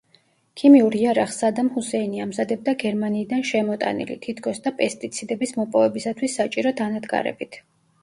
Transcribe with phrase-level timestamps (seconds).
[0.59, 7.65] ქიმიურ იარაღს სადამ ჰუსეინი ამზადებდა გერმანიიდან შემოტანილი, თითქოს და პესტიციდების მოპოვებისათვის საჭირო დანადგარებით.